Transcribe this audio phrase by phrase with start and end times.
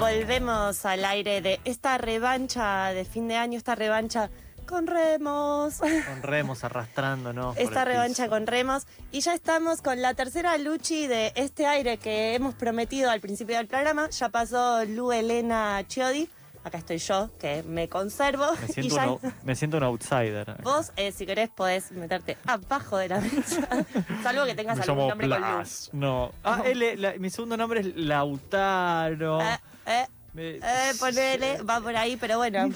[0.00, 4.30] volvemos al aire de esta revancha de fin de año, esta revancha
[4.66, 5.78] con remos.
[5.78, 7.56] Con remos arrastrándonos.
[7.56, 8.30] Esta revancha piso.
[8.30, 8.86] con remos.
[9.12, 13.56] Y ya estamos con la tercera luchi de este aire que hemos prometido al principio
[13.56, 14.08] del programa.
[14.10, 16.28] Ya pasó Lu Elena Chiodi.
[16.62, 18.44] Acá estoy yo, que me conservo.
[18.60, 20.56] Me siento, ya un, me siento un outsider.
[20.62, 23.66] vos, eh, si querés, podés meterte abajo de la mesa.
[24.22, 25.64] Salvo que tengas Me algún nombre con Lu.
[25.92, 26.32] No.
[26.44, 29.40] Ah, la- mi segundo nombre es Lautaro.
[29.40, 29.58] Eh,
[29.90, 32.70] eh, Eh, ponele, va por ahí, pero bueno.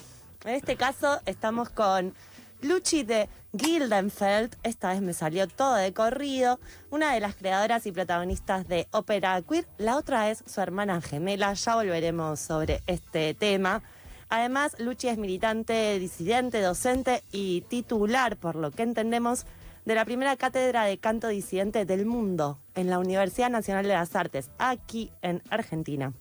[0.45, 2.14] En este caso estamos con
[2.60, 4.56] Luchi de Gildenfeld.
[4.62, 6.58] Esta vez me salió todo de corrido.
[6.91, 9.66] Una de las creadoras y protagonistas de Ópera Queer.
[9.78, 11.52] La otra es su hermana gemela.
[11.55, 13.83] Ya volveremos sobre este tema.
[14.28, 19.47] Además, Luchi es militante, disidente, docente y titular, por lo que entendemos,
[19.84, 24.16] de la primera cátedra de canto disidente del mundo en la Universidad Nacional de las
[24.16, 26.14] Artes, aquí en Argentina.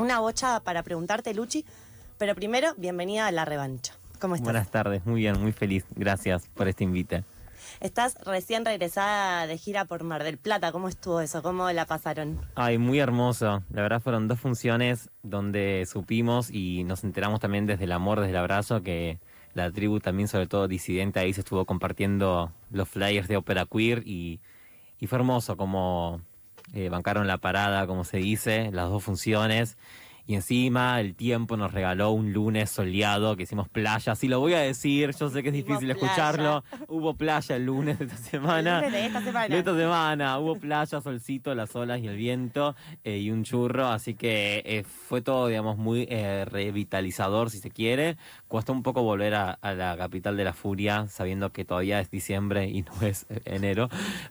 [0.00, 1.66] Una bocha para preguntarte, Luchi,
[2.16, 3.92] pero primero, bienvenida a la revancha.
[4.18, 4.46] ¿Cómo estás?
[4.46, 5.84] Buenas tardes, muy bien, muy feliz.
[5.94, 7.24] Gracias por este invite.
[7.80, 10.72] Estás recién regresada de gira por Mar del Plata.
[10.72, 11.42] ¿Cómo estuvo eso?
[11.42, 12.40] ¿Cómo la pasaron?
[12.54, 13.62] Ay, muy hermoso.
[13.68, 18.30] La verdad fueron dos funciones donde supimos y nos enteramos también desde el amor, desde
[18.30, 19.18] el abrazo, que
[19.52, 24.02] la tribu también, sobre todo disidente, ahí se estuvo compartiendo los flyers de Opera Queer
[24.06, 24.40] y,
[24.98, 26.22] y fue hermoso como
[26.74, 29.76] eh, bancaron la parada, como se dice, las dos funciones.
[30.30, 34.14] Y encima el tiempo nos regaló un lunes soleado que hicimos playa.
[34.14, 35.92] Sí, lo voy a decir, yo sé que es difícil playa.
[35.94, 36.64] escucharlo.
[36.86, 38.78] Hubo playa el lunes de esta semana.
[38.78, 39.48] El lunes de esta semana.
[39.48, 40.38] De esta semana.
[40.38, 43.88] Hubo playa, solcito, las olas y el viento eh, y un churro.
[43.88, 48.16] Así que eh, fue todo, digamos, muy eh, revitalizador, si se quiere.
[48.46, 52.08] Cuesta un poco volver a, a la capital de la furia, sabiendo que todavía es
[52.08, 53.88] diciembre y no es eh, enero.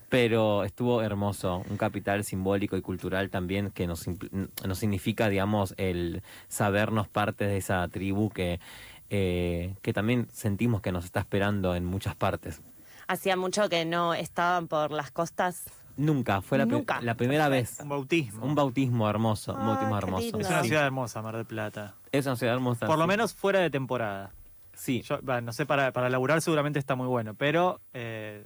[0.08, 1.62] Pero estuvo hermoso.
[1.70, 4.06] Un capital simbólico y cultural también que nos,
[4.66, 8.60] nos significa, digamos, el sabernos parte de esa tribu que,
[9.10, 12.62] eh, que también sentimos que nos está esperando en muchas partes.
[13.08, 15.66] Hacía mucho que no estaban por las costas.
[15.98, 17.02] Nunca, fue la, pri- Nunca.
[17.02, 17.80] la primera vez.
[17.82, 18.46] Un bautismo.
[18.46, 20.40] Un bautismo hermoso, un Ah, bautismo hermoso.
[20.40, 21.96] es una ciudad hermosa, Mar del Plata.
[22.12, 22.88] Es una ciudad hermosa.
[22.88, 24.32] Por lo menos fuera de temporada.
[24.74, 25.02] Sí.
[25.02, 28.46] Yo, no sé, para, para laburar seguramente está muy bueno, pero eh,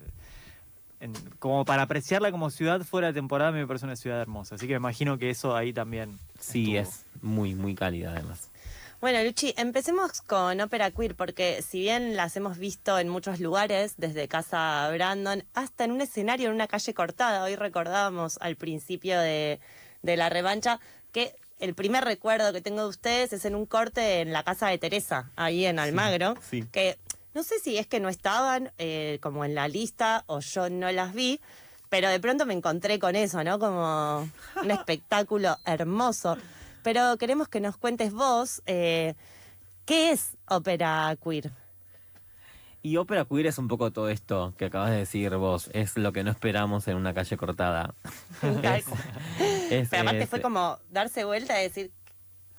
[1.00, 4.20] en- como para apreciarla como ciudad fuera de temporada, a mí me parece una ciudad
[4.20, 4.56] hermosa.
[4.56, 6.18] Así que me imagino que eso ahí también.
[6.44, 6.94] Sí, estuvo.
[6.94, 8.50] es muy, muy cálida además.
[9.02, 13.96] Bueno, Luchi, empecemos con Ópera Queer, porque si bien las hemos visto en muchos lugares,
[13.98, 19.20] desde Casa Brandon hasta en un escenario en una calle cortada, hoy recordábamos al principio
[19.20, 19.60] de,
[20.04, 20.80] de la revancha
[21.12, 24.68] que el primer recuerdo que tengo de ustedes es en un corte en la casa
[24.68, 26.64] de Teresa, ahí en Almagro, sí.
[26.72, 26.98] que
[27.34, 30.92] no sé si es que no estaban eh, como en la lista o yo no
[30.92, 31.42] las vi,
[31.94, 33.60] pero de pronto me encontré con eso, ¿no?
[33.60, 34.28] Como
[34.64, 36.36] un espectáculo hermoso.
[36.82, 39.14] Pero queremos que nos cuentes vos, eh,
[39.86, 41.52] ¿qué es ópera queer?
[42.82, 45.70] Y ópera queer es un poco todo esto que acabas de decir vos.
[45.72, 47.94] Es lo que no esperamos en una calle cortada.
[48.64, 48.86] es,
[49.70, 51.92] es- Pero aparte es- fue como darse vuelta y decir,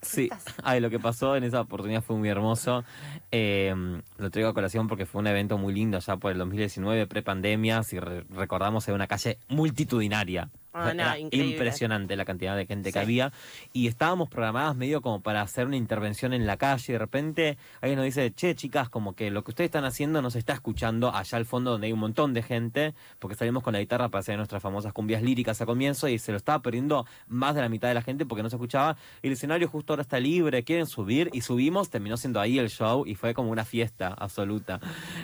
[0.05, 0.29] Sí,
[0.63, 2.83] ay, lo que pasó en esa oportunidad fue muy hermoso.
[3.31, 3.73] Eh,
[4.17, 7.83] lo traigo a colación porque fue un evento muy lindo ya por el 2019, pre-pandemia.
[7.83, 10.49] Si re- recordamos, era una calle multitudinaria.
[10.77, 13.31] Ah, no, impresionante la cantidad de gente que había.
[13.71, 16.83] Y estábamos programadas medio como para hacer una intervención en la calle.
[16.89, 20.21] Y de repente alguien nos dice, che, chicas, como que lo que ustedes están haciendo
[20.21, 22.93] no se está escuchando allá al fondo donde hay un montón de gente.
[23.19, 26.31] Porque salimos con la guitarra para hacer nuestras famosas cumbias líricas a comienzo y se
[26.33, 28.97] lo estaba perdiendo más de la mitad de la gente porque no se escuchaba.
[29.21, 31.29] Y el escenario justo ahora está libre, quieren subir.
[31.31, 34.81] Y subimos, terminó siendo ahí el show y fue como una fiesta absoluta.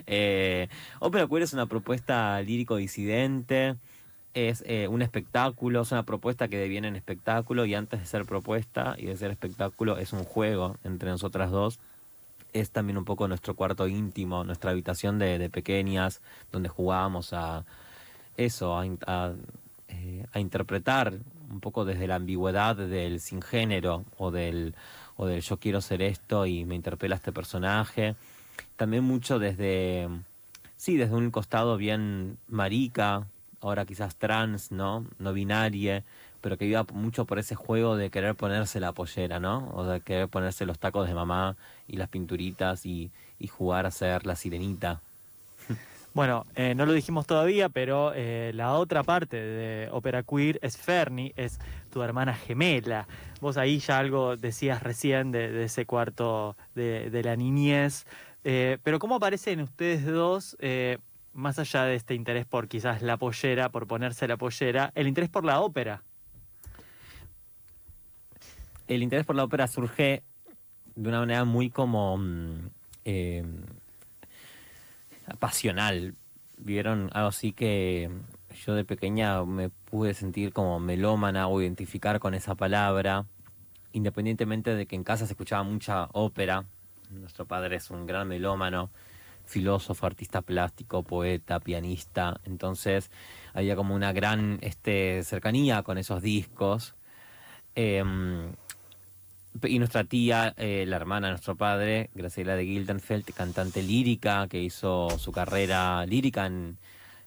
[0.08, 0.70] Eh,
[1.00, 3.76] Ópera Queer es una propuesta lírico disidente
[4.34, 8.25] es eh, un espectáculo, es una propuesta que deviene en espectáculo y antes de ser
[8.25, 11.80] propuesta y de ser espectáculo es un juego entre nosotras dos.
[12.53, 16.22] Es también un poco nuestro cuarto íntimo, nuestra habitación de, de pequeñas,
[16.52, 17.66] donde jugábamos a
[18.38, 21.14] eso, eh, a interpretar
[21.50, 24.76] un poco desde la ambigüedad del sin género o del,
[25.17, 28.16] o del yo quiero ser esto y me interpela este personaje.
[28.76, 30.08] También mucho desde,
[30.78, 33.28] sí, desde un costado bien marica,
[33.61, 35.05] ahora quizás trans, ¿no?
[35.19, 36.03] No binaria,
[36.41, 39.69] pero que iba mucho por ese juego de querer ponerse la pollera, ¿no?
[39.73, 41.55] O de querer ponerse los tacos de mamá
[41.87, 45.02] y las pinturitas y, y jugar a ser la sirenita.
[46.13, 50.75] Bueno, eh, no lo dijimos todavía, pero eh, la otra parte de Ópera Queer es
[50.75, 51.58] Fernie, es
[51.90, 53.08] tu hermana gemela.
[53.40, 58.05] Vos ahí ya algo decías recién de, ese cuarto de, de la niñez.
[58.43, 60.58] Eh, pero ¿cómo aparecen ustedes dos,
[61.34, 65.30] más allá de este interés por quizás la pollera, por ponerse la pollera, el interés
[65.30, 66.04] por la ópera?
[68.96, 70.24] el interés por la ópera surge
[70.96, 72.70] de una manera muy como mm,
[73.06, 73.44] eh,
[75.40, 76.16] pasional.
[76.58, 78.12] Vieron algo así que
[78.66, 83.26] yo de pequeña me pude sentir como melómana o identificar con esa palabra,
[83.94, 86.66] independientemente de que en casa se escuchaba mucha ópera.
[87.10, 88.90] Nuestro padre es un gran melómano,
[89.52, 92.40] filósofo, artista plástico, poeta, pianista.
[92.46, 93.12] Entonces
[93.53, 96.96] había como una gran este, cercanía con esos discos.
[97.76, 98.53] Em,
[99.64, 104.62] y nuestra tía, eh, la hermana de nuestro padre, Graciela de Gildenfeld, cantante lírica, que
[104.62, 106.78] hizo su carrera lírica en,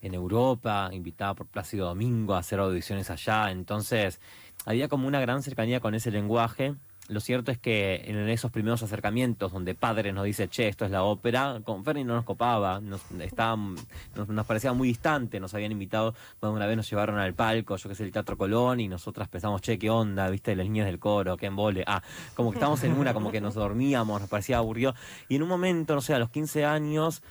[0.00, 3.50] en Europa, invitada por Plácido Domingo a hacer audiciones allá.
[3.50, 4.20] Entonces,
[4.64, 6.74] había como una gran cercanía con ese lenguaje.
[7.08, 10.90] Lo cierto es que en esos primeros acercamientos donde padre nos dice, che, esto es
[10.90, 15.72] la ópera, con Ferni no nos copaba, nos, estaba, nos, parecía muy distante, nos habían
[15.72, 19.28] invitado, una vez nos llevaron al palco, yo que sé, el Teatro Colón, y nosotras
[19.28, 22.02] pensamos, che, qué onda, viste, las niñas del coro, qué embole, ah,
[22.34, 24.94] como que estábamos en una, como que nos dormíamos, nos parecía aburrido,
[25.28, 27.22] y en un momento, no sé, a los 15 años,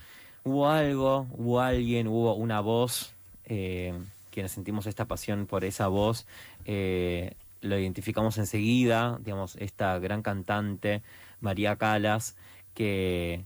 [0.43, 3.15] hubo algo, hubo alguien, hubo una voz,
[3.45, 3.99] eh,
[4.29, 6.27] quienes sentimos esta pasión por esa voz,
[6.65, 11.03] eh, lo identificamos enseguida, digamos, esta gran cantante,
[11.39, 12.35] María Calas,
[12.73, 13.45] que,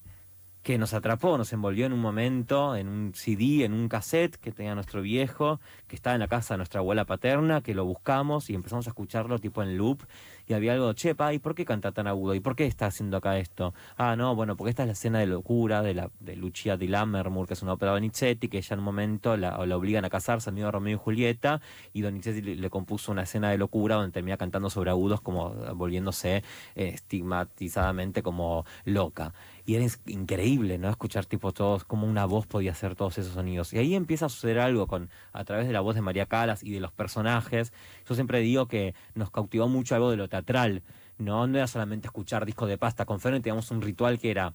[0.63, 4.51] que nos atrapó, nos envolvió en un momento, en un CD, en un cassette que
[4.51, 8.49] tenía nuestro viejo, que estaba en la casa de nuestra abuela paterna, que lo buscamos
[8.49, 10.03] y empezamos a escucharlo tipo en loop
[10.47, 12.33] y había algo, chepa, ¿y por qué canta tan agudo?
[12.33, 13.73] ¿Y por qué está haciendo acá esto?
[13.97, 16.87] Ah, no, bueno, porque esta es la escena de locura de, la, de Lucia di
[16.87, 20.09] Lammermoor, que es una ópera de Donizetti, que ella en un momento la, obligan a
[20.09, 21.59] casarse, amigo Romeo y Julieta,
[21.91, 26.43] y Donizetti le, compuso una escena de locura donde termina cantando sobre agudos, como volviéndose
[26.75, 29.33] eh, estigmatizadamente como loca.
[29.65, 30.89] Y era increíble, ¿no?
[30.89, 33.73] Escuchar tipo todos, como una voz podía hacer todos esos sonidos.
[33.73, 36.63] Y ahí empieza a suceder algo con, a través de la voz de María Calas
[36.63, 37.73] y de los personajes.
[38.07, 40.83] Yo siempre digo que nos cautivó mucho algo de lo teatral,
[41.17, 41.47] ¿no?
[41.47, 43.05] No era solamente escuchar discos de pasta.
[43.05, 44.53] Con Fernet teníamos un ritual que era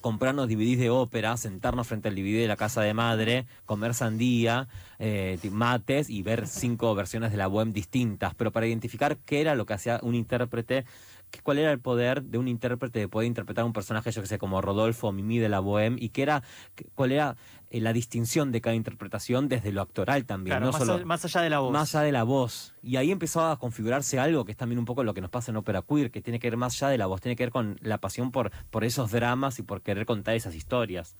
[0.00, 4.68] comprarnos DVDs de ópera, sentarnos frente al DVD de la casa de madre, comer sandía,
[4.98, 9.54] eh, mates y ver cinco versiones de la web distintas, pero para identificar qué era
[9.54, 10.84] lo que hacía un intérprete
[11.42, 14.38] cuál era el poder de un intérprete de poder interpretar un personaje, yo que sé,
[14.38, 16.42] como Rodolfo Mimi de la Bohème, y qué era,
[16.94, 17.36] cuál era
[17.70, 20.60] eh, la distinción de cada interpretación desde lo actoral también.
[20.60, 21.72] no más, solo, más allá de la voz.
[21.72, 22.74] Más allá de la voz.
[22.82, 25.50] Y ahí empezó a configurarse algo que es también un poco lo que nos pasa
[25.50, 27.52] en ópera queer, que tiene que ver más allá de la voz, tiene que ver
[27.52, 31.16] con la pasión por, por esos dramas y por querer contar esas historias.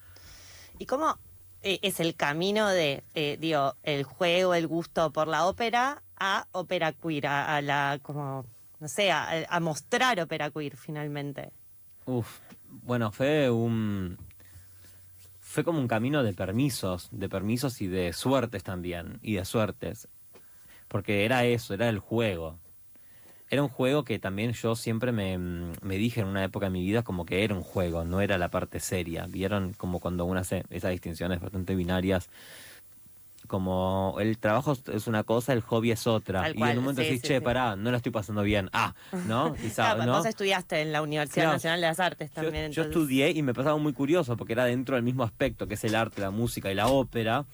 [0.78, 1.19] ¿Y cómo
[1.62, 6.46] eh, es el camino de, eh, digo, el juego, el gusto por la ópera a
[6.52, 8.46] ópera queer, a la como
[8.85, 11.53] no sé, a, mostrar ópera queer finalmente?
[12.05, 14.19] Uf, bueno, fue un...
[15.41, 20.07] Fue como un camino de permisos, de permisos y de suertes también, y de suertes.
[20.87, 22.59] Porque era eso, era el juego.
[23.49, 26.83] Era un juego que también yo siempre me, me dije en una época de mi
[26.83, 29.25] vida como que era un juego, no era la parte seria.
[29.27, 32.29] Vieron como cuando uno hace esas distinciones bastante binarias
[33.46, 36.50] como el trabajo es una cosa, el hobby es otra.
[36.50, 38.70] y en un momento decís, che, pará, no la estoy pasando bien.
[38.73, 38.94] Ah,
[39.26, 39.55] ¿no?
[39.61, 40.19] Quizá, ¿no?
[40.19, 42.73] Vos estudiaste en la Universidad Nacional de las Artes también.
[42.73, 45.85] Yo, estudié y me pasaba muy curioso porque era dentro del mismo aspecto que es
[45.85, 47.45] el arte, la música y la ópera.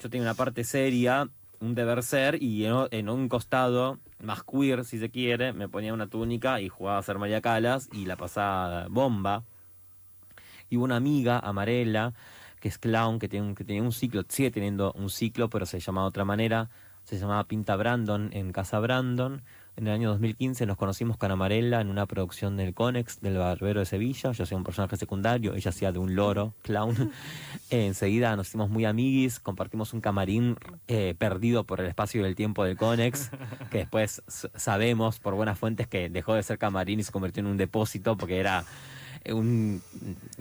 [0.00, 1.28] Yo tenía una parte seria,
[1.60, 6.06] un deber ser, y en, un costado más queer, si se quiere, me ponía una
[6.06, 9.44] túnica y jugaba a ser María Calas y la pasaba bomba.
[10.70, 12.14] Y una amiga, Amarela,
[12.64, 15.80] que es clown, que, tiene un, que un ciclo, sigue teniendo un ciclo, pero se
[15.80, 16.70] llama de otra manera,
[17.02, 19.42] se llamaba Pinta Brandon en Casa Brandon.
[19.76, 23.80] En el año 2015 nos conocimos con Amarella en una producción del Conex, del Barbero
[23.80, 24.32] de Sevilla.
[24.32, 27.12] Yo hacía un personaje secundario, ella hacía de un loro, clown.
[27.70, 30.56] Eh, enseguida nos hicimos muy amiguis, compartimos un camarín
[30.88, 33.30] eh, perdido por el espacio y el tiempo del Conex,
[33.70, 37.46] que después sabemos por buenas fuentes que dejó de ser camarín y se convirtió en
[37.46, 38.64] un depósito porque era
[39.32, 39.82] un,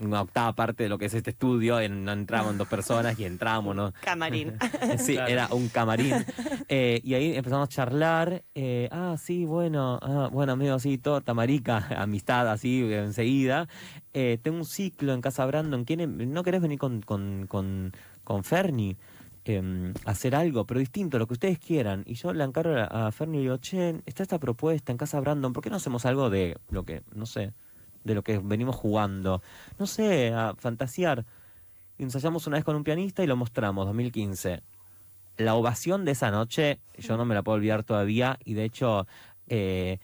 [0.02, 3.26] una octava parte de lo que es este estudio, en, no entraban dos personas y
[3.26, 3.94] entramos, ¿no?
[4.02, 4.58] Camarín.
[4.98, 6.26] sí, era un camarín.
[6.68, 8.44] Eh, y ahí empezamos a charlar.
[8.56, 13.68] Eh, ah, sí, bueno, ah, bueno, amigo, sí, torta, marica, amistad así enseguida.
[14.14, 15.86] Eh, tengo un ciclo en Casa Brandon.
[16.28, 18.98] ¿No querés venir con, con, con, con Ferni?
[19.46, 22.04] Em, hacer algo, pero distinto, lo que ustedes quieran.
[22.06, 25.20] Y yo le encargo a, a Ferni y digo, che, está esta propuesta en Casa
[25.20, 27.54] Brandon, ¿por qué no hacemos algo de lo que, no sé,
[28.04, 29.42] de lo que venimos jugando.
[29.80, 31.26] No sé, a fantasear.
[31.98, 34.62] Ensayamos una vez con un pianista y lo mostramos, 2015.
[35.38, 39.08] La ovación de esa noche, yo no me la puedo olvidar todavía, y de hecho,
[39.48, 40.00] eh,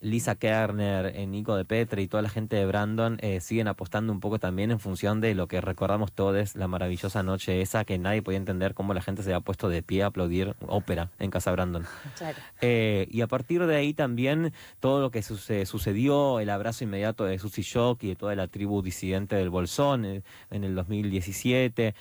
[0.00, 4.12] Lisa Kerner, eh, Nico de Petre y toda la gente de Brandon eh, siguen apostando
[4.12, 7.98] un poco también en función de lo que recordamos todos, la maravillosa noche esa que
[7.98, 11.30] nadie podía entender cómo la gente se había puesto de pie a aplaudir ópera en
[11.30, 11.86] Casa Brandon.
[12.16, 12.38] Claro.
[12.60, 17.62] y a partir de ahí también todo lo que sucedió, el abrazo inmediato de Susie
[17.62, 21.94] Shock y de toda la tribu disidente del Bolsón en el 2017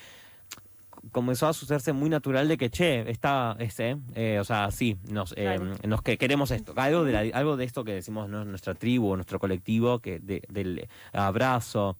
[1.11, 5.33] comenzó a sucederse muy natural de que, che, está, ese, eh, o sea, sí, nos,
[5.37, 9.39] eh, nos que queremos esto, algo de, algo de esto que decimos nuestra tribu, nuestro
[9.39, 11.97] colectivo, que del abrazo,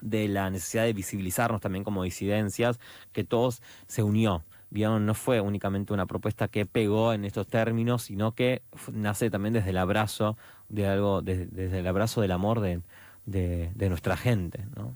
[0.00, 2.78] de la necesidad de visibilizarnos también como disidencias,
[3.12, 4.44] que todos se unió.
[4.70, 5.04] ¿vieron?
[5.04, 9.70] No fue únicamente una propuesta que pegó en estos términos, sino que nace también desde
[9.70, 10.36] el abrazo
[10.68, 12.80] de algo, desde el abrazo del amor de,
[13.26, 14.94] de, de nuestra gente, ¿no?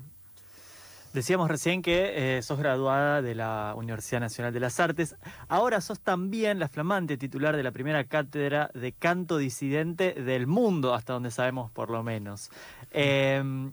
[1.14, 5.14] Decíamos recién que eh, sos graduada de la Universidad Nacional de las Artes.
[5.47, 10.92] Ahora sos también la flamante titular de la primera cátedra de canto disidente del mundo,
[10.92, 12.50] hasta donde sabemos por lo menos.
[12.90, 13.73] Em,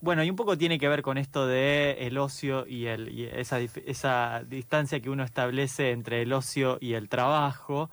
[0.00, 5.00] bueno, y un poco tiene que ver con esto de el ocio y, esa, distancia
[5.00, 7.90] que uno establece entre el ocio y el trabajo.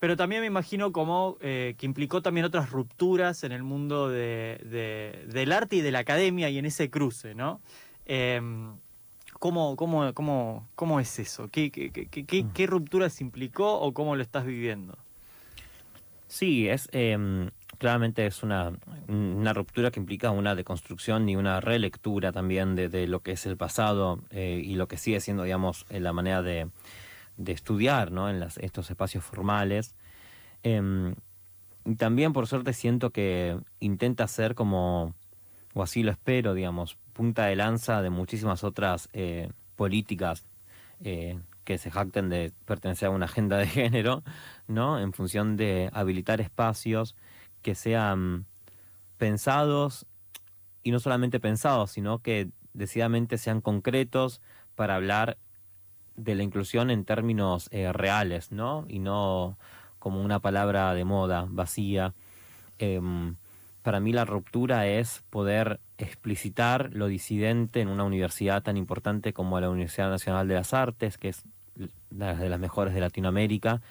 [0.00, 5.52] Pero también me imagino como eh, que implicó también otras rupturas en el mundo del
[5.52, 7.60] arte y de la academia y en ese cruce, ¿no?
[8.06, 8.76] Em,
[9.38, 11.48] ¿cómo, cómo, cómo, cómo, es eso?
[11.50, 14.98] ¿Qué, qué, qué, qué, rupturas implicó o cómo lo estás viviendo?
[16.26, 18.72] Sí, es em, claramente es una,
[19.08, 23.46] una, ruptura que implica una deconstrucción y una relectura también de, de lo que es
[23.46, 26.68] el pasado eh, y lo que sigue siendo, digamos, la manera de,
[27.36, 28.28] de estudiar ¿no?
[28.28, 29.94] en las, estos espacios formales.
[30.62, 31.14] Eh,
[31.84, 35.14] y también, por suerte, siento que intenta ser como,
[35.74, 40.46] o así lo espero, digamos, punta de lanza de muchísimas otras eh, políticas
[41.02, 44.22] eh, que se jacten de pertenecer a una agenda de género,
[44.68, 44.98] ¿no?
[44.98, 47.16] En función de habilitar espacios
[47.62, 48.44] que sean
[49.16, 50.06] pensados
[50.82, 54.42] y no solamente pensados, sino que decididamente sean concretos
[54.74, 55.38] para hablar
[56.16, 58.84] de la inclusión en términos eh, reales, ¿no?
[58.88, 59.56] Y no
[59.98, 62.14] como una palabra de moda, vacía.
[62.78, 63.36] Em,
[63.84, 69.60] para mí la ruptura es poder explicitar lo disidente en una universidad tan importante como
[69.60, 71.44] la Universidad Nacional de las Artes, que es
[72.10, 73.82] una de las mejores de Latinoamérica,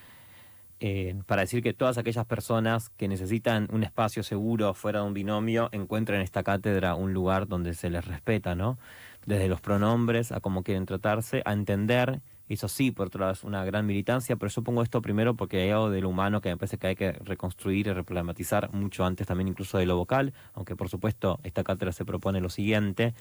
[0.79, 5.13] eh, para decir que todas aquellas personas que necesitan un espacio seguro fuera de un
[5.13, 8.79] binomio encuentren en esta cátedra un lugar donde se les respeta, ¿no?
[9.27, 12.19] Desde los pronombres a cómo quieren tratarse, a entender
[12.53, 15.61] eso sí, por otro lado, es una gran militancia, pero yo pongo esto primero porque
[15.61, 19.05] hay algo de lo humano que me parece que hay que reconstruir y reprogrammatizar mucho
[19.05, 23.13] antes también incluso de lo vocal, aunque por supuesto esta cátedra se propone lo siguiente,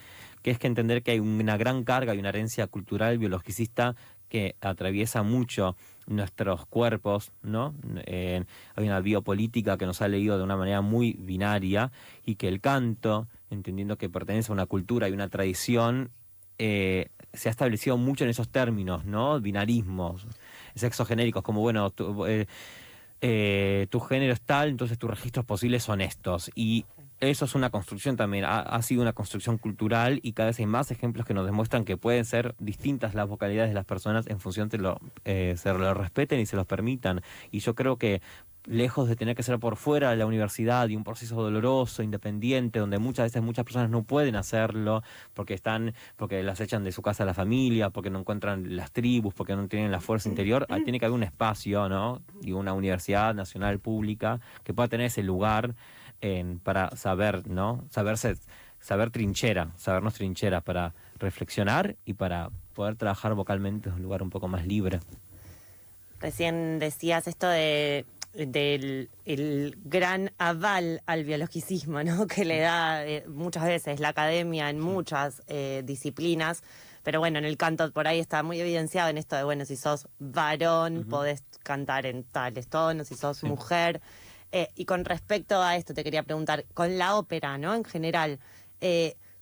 [0.43, 3.97] que es que entender que hay una gran carga y una herencia cultural biologicista
[4.29, 7.75] que atraviesa mucho nuestros cuerpos, ¿no?
[8.07, 11.93] Eh, hay una biopolítica que nos ha leído de una manera muy binaria
[12.25, 16.13] y que el canto, entendiendo que pertenece a una cultura y una tradición,
[16.59, 19.41] eh, se ha establecido mucho en esos términos, ¿no?
[19.41, 20.27] Binarismos,
[20.75, 22.47] sexogenéricos, como bueno, tu, eh,
[23.21, 26.51] eh, tu género es tal, entonces tus registros posibles son estos.
[26.55, 26.85] Y
[27.23, 30.91] eso es una construcción también, ha, sido una construcción cultural y cada vez hay más
[30.91, 34.69] ejemplos que nos demuestran que pueden ser distintas las vocalidades de las personas en función
[34.69, 37.23] de lo eh, se lo respeten y se los permitan.
[37.53, 38.23] Y yo creo que
[38.65, 42.81] lejos de tener que ser por fuera de la universidad y un proceso doloroso, independiente,
[42.81, 47.03] donde muchas veces muchas personas no pueden hacerlo porque están, porque las echan de su
[47.03, 50.67] casa a la familia, porque no encuentran las tribus, porque no tienen la fuerza interior,
[50.85, 52.21] tiene que haber un espacio, ¿no?
[52.43, 55.77] Y una universidad nacional pública que pueda tener ese lugar
[56.23, 57.85] en, para saber, ¿no?
[57.91, 58.37] Saberse,
[58.81, 64.31] saber trinchera, sabernos trinchera para reflexionar y para poder trabajar vocalmente en un lugar un
[64.31, 65.01] poco más libre.
[66.21, 72.27] Recién decías esto de del el gran aval al biologicismo, ¿no?
[72.29, 76.63] Que le da eh, muchas veces la academia en muchas eh, disciplinas.
[77.03, 79.77] Pero bueno, en el canto por ahí está muy evidenciado en esto de, bueno, si
[79.77, 84.01] sos varón, podés cantar en tales tonos, si sos mujer.
[84.53, 87.75] Eh, y con respecto a esto, te quería preguntar, con la ópera, ¿no?
[87.75, 88.39] En general,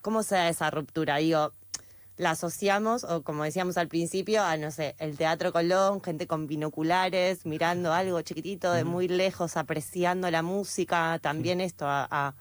[0.00, 1.17] ¿cómo se da esa ruptura?
[1.17, 1.52] Digo,
[2.21, 6.47] la asociamos, o como decíamos al principio, a, no sé, el Teatro Colón, gente con
[6.47, 12.35] binoculares, mirando algo chiquitito de muy lejos, apreciando la música, también esto, a,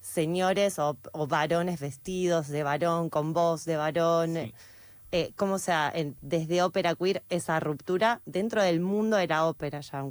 [0.00, 4.52] señores o, varones vestidos de varón, con voz de varón.
[5.10, 10.04] Eh, ¿Cómo sea, desde ópera queer, esa ruptura dentro del mundo de la ópera ya?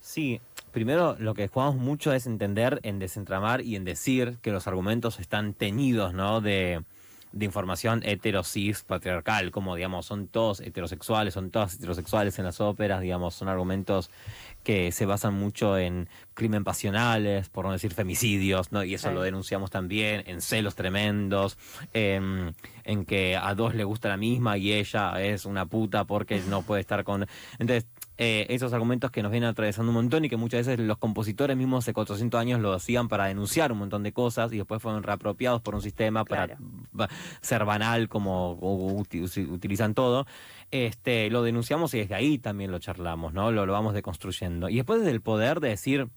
[0.00, 0.40] Sí,
[0.74, 5.20] primero lo que jugamos mucho es entender en desentramar y en decir que los argumentos
[5.20, 6.40] están teñidos, ¿no?
[6.40, 6.82] De
[7.34, 13.00] de información heterosis patriarcal, como digamos, son todos heterosexuales, son todas heterosexuales en las óperas,
[13.00, 14.08] digamos, son argumentos
[14.62, 18.84] que se basan mucho en crimen pasionales, por no decir femicidios, ¿no?
[18.84, 21.58] Y eso lo denunciamos también, en celos tremendos,
[21.92, 22.54] en,
[22.84, 26.62] en que a dos le gusta la misma y ella es una puta porque no
[26.62, 27.26] puede estar con...
[27.58, 30.98] Entonces, eh, esos argumentos que nos vienen atravesando un montón y que muchas veces los
[30.98, 34.80] compositores mismos hace 400 años lo hacían para denunciar un montón de cosas y después
[34.80, 36.56] fueron reapropiados por un sistema para
[37.40, 40.26] ser banal como utilizan todo.
[40.70, 43.50] Este, lo denunciamos y desde ahí también lo charlamos, ¿no?
[43.50, 44.68] Lo, lo vamos deconstruyendo.
[44.68, 46.08] Y después del poder de decir,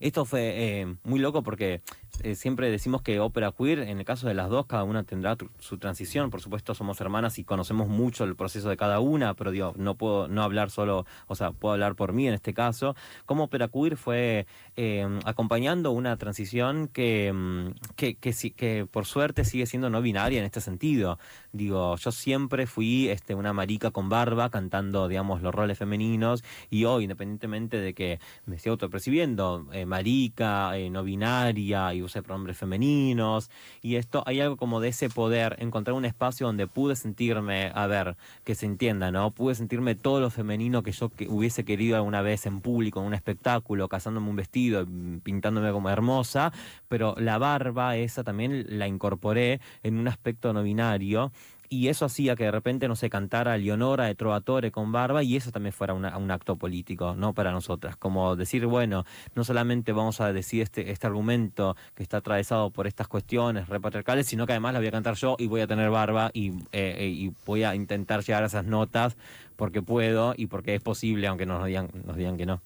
[0.00, 1.82] esto fue eh, muy loco porque
[2.20, 5.36] eh, siempre decimos que ópera queer, en el caso de las dos, cada una tendrá
[5.58, 6.30] su transición.
[6.30, 9.96] Por supuesto, somos hermanas y conocemos mucho el proceso de cada una, pero digo, no
[9.96, 12.94] puedo no hablar solo, o sea, puedo hablar por mí en este caso.
[13.24, 19.66] Como ópera queer fue eh, acompañando una transición que, mm, que, que, por suerte sigue
[19.66, 21.18] siendo no binaria en este sentido.
[21.52, 26.84] Digo, yo siempre fui este, una marica con barba cantando, digamos, los roles femeninos y
[26.84, 33.50] hoy, independientemente de que me estoy autopercibiendo eh, marica, no binaria y usé pronombres femeninos
[33.80, 37.86] y esto, hay algo como de ese poder, encontrar un espacio donde pude sentirme, a
[37.86, 39.30] ver, que se entienda, ¿no?
[39.30, 43.06] Pude sentirme todo lo femenino que yo que hubiese querido alguna vez en público, en
[43.06, 44.86] un espectáculo, casándome un vestido,
[45.22, 46.52] pintándome como hermosa,
[46.88, 51.32] pero la barba esa también la incorporé en un aspecto no binario
[51.72, 55.36] y eso hacía que de repente, no se cantara Leonora de Trovatore con barba y
[55.36, 57.32] eso también fuera un acto político, ¿no?
[57.32, 62.18] Para nosotras, como decir, bueno, no solamente vamos a decir este, este argumento que está
[62.18, 65.62] atravesado por estas cuestiones repatriarcales, sino que además la voy a cantar yo y voy
[65.62, 69.16] a tener barba y, eh, eh, y voy a intentar llegar a esas notas
[69.56, 72.60] porque puedo y porque es posible, aunque nos digan, nos digan que no.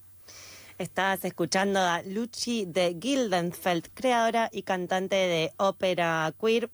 [0.78, 6.70] Estás escuchando a Luchi de Gildenfeld, creadora y cantante de ópera queer,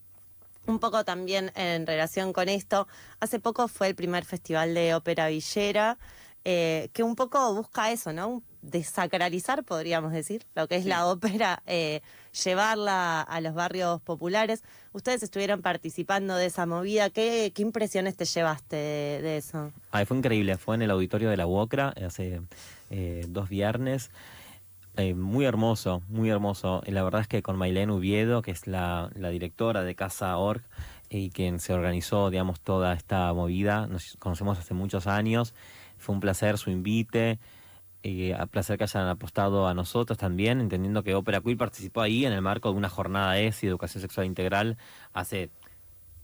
[0.67, 2.89] un poco también en relación con esto,
[3.21, 5.99] hace poco fue el primer festival de ópera villera,
[6.45, 8.43] eh, que un poco busca eso, ¿no?
[8.63, 12.01] Desacralizar, podríamos decir, lo que es la ópera, eh,
[12.45, 14.63] llevarla a los barrios populares.
[14.93, 17.11] Ustedes estuvieron participando de esa movida.
[17.11, 19.73] ¿Qué, qué impresiones te llevaste de, eso?
[20.07, 20.59] fue increíble.
[20.59, 22.41] Fue en el auditorio de la UOCRA hace
[22.91, 24.11] eh, dos viernes.
[24.97, 26.83] Eh, muy hermoso, muy hermoso.
[26.87, 30.63] La verdad es que con Mailén Uviedo, que es la, la de Casa Org
[31.09, 35.55] y quien se organizó, digamos, toda esta movida, nos conocemos hace muchos años.
[35.97, 37.39] Fue un placer su invite.
[38.03, 42.27] y un placer que hayan apostado a nosotros también, entendiendo que Ópera Queer participó ahí
[42.27, 44.77] en el marco de una jornada ESI, Educación Sexual Integral,
[45.15, 45.51] hace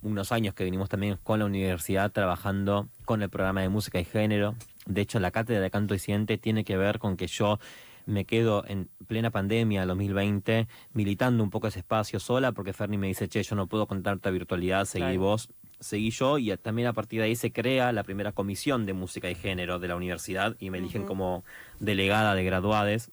[0.02, 4.04] unos años que vinimos también con la universidad trabajando con el programa de música y
[4.04, 4.54] género.
[4.86, 7.58] De hecho, la cátedra de canto y siente tiene que ver con que yo
[8.08, 13.06] me quedo en plena pandemia 2020 militando un poco ese espacio sola porque Ferni me
[13.06, 16.94] dice, che, yo no puedo con tanta virtualidad, seguí vos, seguí yo y también a
[16.94, 20.56] partir de ahí se crea la primera comisión de música y género de la universidad
[20.58, 21.44] y me eligen como
[21.80, 23.12] delegada de graduades.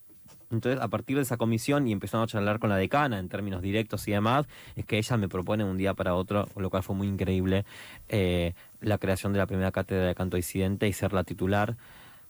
[0.50, 3.62] Entonces, a partir de esa comisión y empezando a charlar con la decana en términos
[3.62, 6.96] directos y demás, es que ella me propone un día para otro, lo cual fue
[6.96, 7.66] muy increíble,
[8.08, 11.76] eh, la creación de la primera cátedra de canto disidente y ser la titular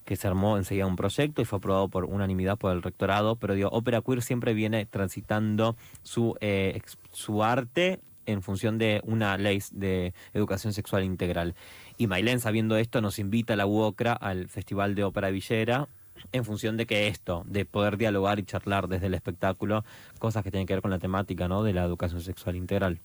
[0.06, 3.54] que se armó enseguida un proyecto y fue aprobado por unanimidad por el rectorado, pero
[3.54, 9.60] digo, Ópera Queer siempre viene transitando su, eh, su arte en función de una ley
[9.72, 11.56] de educación sexual integral.
[11.98, 15.88] Y Mailén, sabiendo esto, nos invita a la UOCRA al Festival de Ópera Villera
[16.32, 19.84] en función de que esto, de poder dialogar y charlar desde el espectáculo,
[20.20, 21.64] cosas que tienen que ver con la temática ¿no?
[21.64, 23.00] de la educación sexual integral.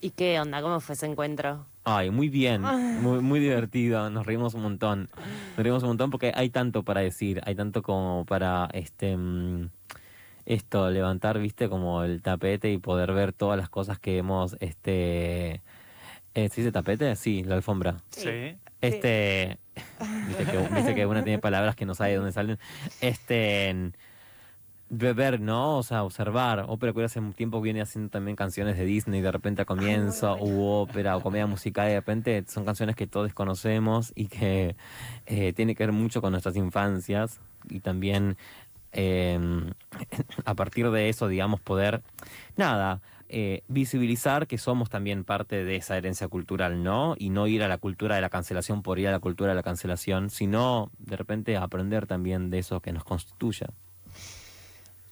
[0.00, 0.60] ¿Y qué onda?
[0.60, 1.66] ¿Cómo fue ese encuentro?
[1.84, 2.76] Ay, muy bien, ah.
[2.76, 5.10] muy, muy divertido, nos reímos un montón.
[5.56, 9.68] Nos reímos un montón porque hay tanto para decir, hay tanto como para este mm,
[10.46, 15.62] esto, levantar, viste, como el tapete y poder ver todas las cosas que hemos, este,
[16.34, 17.16] eh, ¿se dice tapete?
[17.16, 17.96] Sí, la alfombra.
[18.10, 18.56] Sí.
[18.80, 19.58] Este,
[20.28, 22.58] Viste, que, viste que una tiene palabras que no sabe de dónde salen.
[23.00, 23.92] Este
[24.92, 25.78] ver, ¿no?
[25.78, 26.66] O sea, observar.
[26.68, 30.36] Ópera que hace un tiempo viene haciendo también canciones de Disney, de repente a comienzo,
[30.36, 34.76] u ópera o comedia musical, y de repente son canciones que todos conocemos y que
[35.26, 38.36] eh, tiene que ver mucho con nuestras infancias y también
[38.92, 39.72] em,
[40.44, 42.02] a partir de eso, digamos, poder,
[42.56, 43.00] nada,
[43.30, 47.14] eh, visibilizar que somos también parte de esa herencia cultural, ¿no?
[47.18, 49.56] Y no ir a la cultura de la cancelación por ir a la cultura de
[49.56, 53.66] la cancelación, sino de repente aprender también de eso que nos constituye.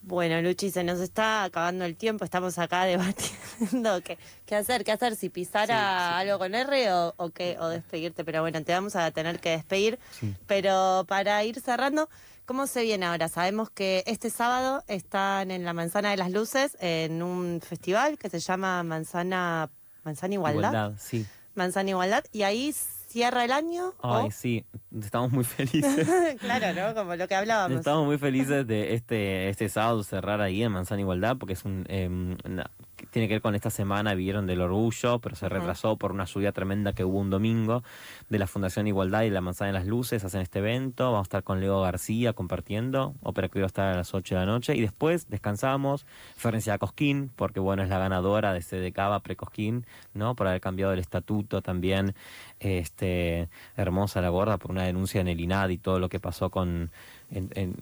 [0.03, 4.93] Bueno, Luchi, se nos está acabando el tiempo, estamos acá debatiendo qué, qué hacer, qué
[4.93, 8.97] hacer, si pisar algo con R o, o, qué, o despedirte, pero bueno, te vamos
[8.97, 9.99] a tener que despedir.
[10.47, 12.09] Pero para ir cerrando,
[12.47, 13.29] ¿cómo se viene ahora?
[13.29, 18.31] Sabemos que este sábado están en la Manzana de las Luces en un festival que
[18.31, 19.71] se llama Manzana
[20.05, 20.93] Manzana Igualdad.
[20.99, 21.27] sí.
[21.55, 22.25] Manzana Igualdad.
[22.33, 22.75] Y ahí
[23.11, 23.93] cierra el año.
[24.03, 24.65] Ay, o- sí,
[24.99, 26.09] estamos muy felices.
[26.41, 26.95] claro, ¿no?
[26.95, 27.79] Como lo que hablábamos.
[27.79, 31.85] Estamos muy felices de este este sábado cerrar ahí en Manzana Igualdad porque es un
[31.89, 32.71] em, una-
[33.11, 36.53] tiene que ver con esta semana vivieron del orgullo, pero se retrasó por una lluvia
[36.53, 37.83] tremenda que hubo un domingo
[38.29, 40.25] de la Fundación Igualdad y la Manzana de las Luces.
[40.25, 43.89] Hacen este evento, vamos a estar con Leo García compartiendo, ópera que iba a estar
[43.93, 44.77] a las 8 de la noche.
[44.77, 49.87] Y después descansamos, Ferencia Cosquín, porque bueno, es la ganadora de ese de Cava Precosquín,
[50.15, 50.35] ¿no?
[50.35, 52.15] Por haber cambiado el estatuto también,
[52.59, 56.51] este hermosa la gorda por una denuncia en el INAD y todo lo que pasó
[56.51, 56.91] con
[57.31, 57.77] en- en-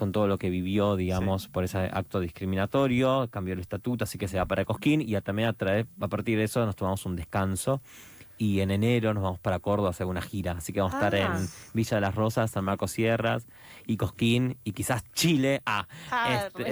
[0.00, 4.28] con todo lo que vivió, digamos, por ese acto discriminatorio, cambió el estatuto, así que
[4.28, 7.04] se va para Cosquín y ya también a, través- a partir de eso nos tomamos
[7.04, 7.82] un descanso
[8.38, 10.96] y en enero nos vamos para Córdoba a hacer una gira, así que vamos a
[10.96, 11.36] estar Ah.
[11.38, 13.46] en Villa de las Rosas, San Marcos Sierras
[13.86, 16.62] y Cosquín y quizás Chile, ah, Ah, este,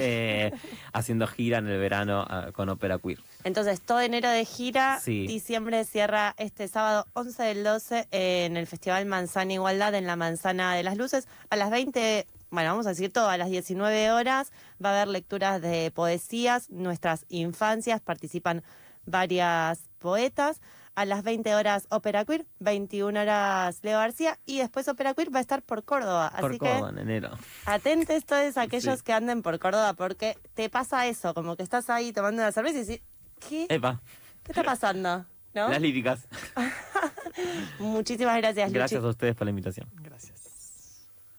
[0.47, 0.51] eh,
[0.93, 3.19] haciendo gira en el verano ah, con Ópera Queer.
[3.43, 5.27] Entonces, todo enero de gira, Sí.
[5.27, 10.73] diciembre cierra este sábado 11 del 12 en el Festival Manzana Igualdad en la Manzana
[10.73, 11.27] de las Luces.
[11.51, 14.51] A las 20, bueno, vamos a decir todo, a las 19 horas
[14.83, 18.63] va a haber lecturas de poesías, nuestras infancias, participan
[19.05, 20.61] varias poetas.
[20.95, 25.37] A las 20 horas Ópera Queer, 21 horas Leo García y después Ópera Queer va
[25.37, 26.33] a estar por Córdoba.
[26.37, 27.29] Por Así Córdoba que en enero.
[27.65, 29.03] Atentes todos aquellos Sí.
[29.05, 32.79] que anden por Córdoba porque te pasa eso, como que estás ahí tomando una cerveza
[32.79, 33.01] y decís,
[33.47, 34.01] ¿qué, Epa,
[34.43, 35.25] ¿qué está pasando?
[35.53, 35.69] ¿No?
[35.69, 36.27] las líricas.
[37.79, 38.77] Muchísimas gracias, Luchi.
[38.79, 39.89] Gracias a ustedes por la invitación.